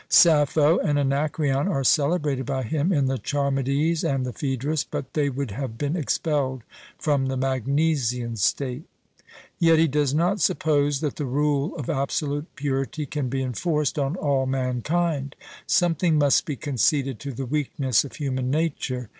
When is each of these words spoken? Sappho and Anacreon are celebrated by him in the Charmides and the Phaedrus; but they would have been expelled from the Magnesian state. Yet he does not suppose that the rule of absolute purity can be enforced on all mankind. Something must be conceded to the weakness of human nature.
Sappho 0.09 0.79
and 0.79 0.97
Anacreon 0.97 1.67
are 1.67 1.83
celebrated 1.83 2.43
by 2.47 2.63
him 2.63 2.91
in 2.91 3.05
the 3.05 3.19
Charmides 3.19 4.03
and 4.03 4.25
the 4.25 4.33
Phaedrus; 4.33 4.83
but 4.83 5.13
they 5.13 5.29
would 5.29 5.51
have 5.51 5.77
been 5.77 5.95
expelled 5.95 6.63
from 6.97 7.27
the 7.27 7.37
Magnesian 7.37 8.35
state. 8.35 8.85
Yet 9.59 9.77
he 9.77 9.87
does 9.87 10.11
not 10.11 10.41
suppose 10.41 11.01
that 11.01 11.17
the 11.17 11.25
rule 11.27 11.75
of 11.75 11.87
absolute 11.87 12.47
purity 12.55 13.05
can 13.05 13.29
be 13.29 13.43
enforced 13.43 13.99
on 13.99 14.15
all 14.15 14.47
mankind. 14.47 15.35
Something 15.67 16.17
must 16.17 16.45
be 16.47 16.55
conceded 16.55 17.19
to 17.19 17.31
the 17.31 17.45
weakness 17.45 18.03
of 18.03 18.15
human 18.15 18.49
nature. 18.49 19.07